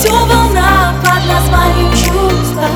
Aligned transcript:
всю 0.00 0.14
волна 0.14 0.94
под 1.04 1.26
названием 1.26 1.92
чувства 1.92 2.68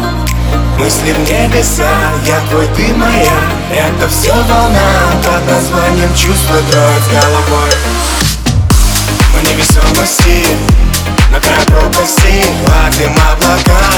Мысли 0.79 1.13
в 1.13 1.19
небеса, 1.21 1.89
я 2.27 2.41
твой, 2.51 2.67
ты 2.77 2.93
моя. 2.95 3.33
Это 3.73 4.09
все 4.09 4.35
волна 4.35 4.81
под 5.25 5.47
названием 5.47 6.15
чувства 6.15 6.57
Дрожь 6.71 7.23
головой. 7.23 7.71
В 9.33 9.43
невесомости, 9.43 10.47
на 11.31 11.41
край 11.41 11.65
пропасти 11.67 12.45
Ловим 12.67 13.17
облака. 13.33 13.94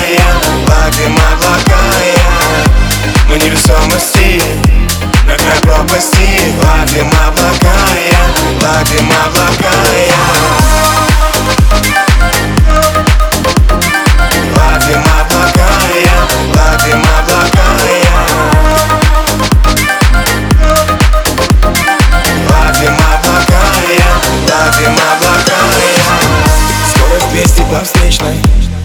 По 27.70 27.84
встречной. 27.84 28.36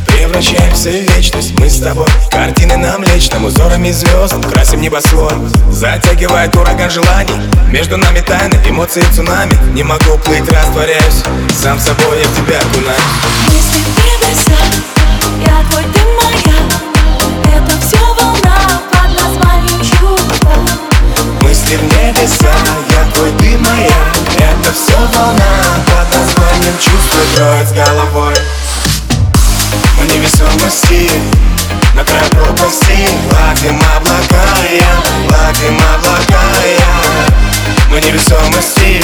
Превращаемся 0.08 0.90
в 0.90 1.16
вечность. 1.16 1.58
Мы 1.60 1.70
с 1.70 1.80
тобой 1.80 2.06
Картины 2.30 2.78
на 2.78 2.98
млечном 2.98 3.46
Узорами 3.46 3.92
звезд. 3.92 4.36
Красим 4.52 4.82
небосвод 4.82 5.34
Затягивает 5.70 6.56
ураган 6.56 6.90
желаний. 6.90 7.36
Между 7.72 7.98
нами 7.98 8.20
тайны 8.20 8.56
Эмоции 8.68 9.04
цунами. 9.16 9.54
Не 9.74 9.84
могу 9.84 10.18
плыть, 10.24 10.48
растворяюсь 10.50 11.24
Сам 11.62 11.80
собой 11.80 12.22
я 12.22 12.28
в 12.28 12.36
тебя 12.36 12.60
окунаюсь. 12.60 13.02
Мысли 13.48 13.80
небеса, 13.98 14.62
я 15.46 15.64
твой, 15.70 15.84
ты 15.84 16.02
моя. 16.22 17.58
Это 17.58 17.72
все 17.82 17.98
волна 18.20 18.82
под 18.92 19.10
названием 19.22 19.82
чувства 19.82 20.54
Мысли 21.42 21.78
в 21.78 21.84
небеса, 21.84 22.54
я 22.90 23.12
твой, 23.14 23.32
ты 23.40 23.58
моя. 23.58 24.04
Это 24.38 24.72
все 24.74 24.98
волна 24.98 25.46
под 25.86 26.18
названием 26.18 26.74
чувства 26.80 27.22
Троить 27.36 27.70
с 27.70 27.72
головой 27.72 28.36
невесомости, 30.14 31.10
на 31.96 32.04
край 32.04 32.30
пропасти 32.32 33.08
Гладим 33.30 33.80
облака 33.96 34.44
я, 34.70 35.28
гладим 35.28 35.78
облака 35.96 36.44
я. 36.66 37.90
В 37.90 38.06
невесомости, 38.06 39.04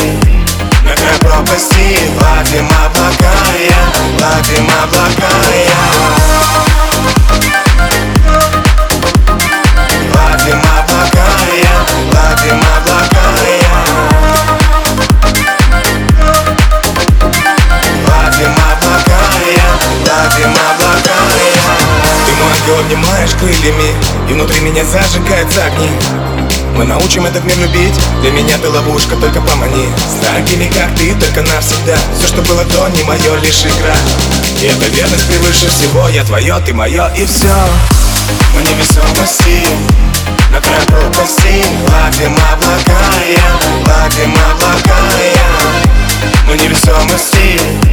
на 0.83 0.95
край 0.95 1.17
пропасти 1.19 1.97
Гладим 2.17 2.67
облака 2.85 3.33
я, 3.69 4.17
гладим 4.17 4.69
облака 4.83 5.31
я 5.55 5.66
обнимаешь 23.27 23.33
крыльями 23.39 23.93
И 24.29 24.33
внутри 24.33 24.59
меня 24.61 24.83
зажигаются 24.85 25.65
огни. 25.65 25.89
Мы 26.75 26.85
научим 26.85 27.25
этот 27.25 27.43
мир 27.43 27.57
любить. 27.57 27.95
Для 28.21 28.31
меня 28.31 28.57
ты 28.59 28.69
ловушка, 28.69 29.15
только 29.15 29.41
помани 29.41 29.87
С 29.97 30.25
такими, 30.25 30.69
как 30.69 30.95
ты, 30.95 31.13
только 31.15 31.41
навсегда. 31.41 31.97
Все, 32.17 32.27
что 32.27 32.41
было 32.43 32.63
до, 32.65 32.87
не 32.89 33.03
мое, 33.03 33.35
лишь 33.41 33.65
игра. 33.65 33.95
И 34.61 34.65
эта 34.65 34.85
верность 34.95 35.27
превыше 35.27 35.69
всего. 35.69 36.07
Я 36.09 36.23
твое, 36.23 36.55
ты 36.65 36.73
мое, 36.73 37.11
и 37.15 37.25
все 37.25 37.53
В 38.53 38.61
невесомости 38.61 39.65
на 40.51 40.61
край 40.61 40.81
пропасти 40.87 41.65
Гладим 41.85 42.33
облака 42.53 43.01
я, 43.27 43.83
гладим 43.83 44.33
облака 44.51 44.99
я. 45.35 46.51
В 46.51 46.55
невесомости 46.55 47.86